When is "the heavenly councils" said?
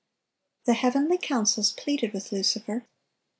0.65-1.73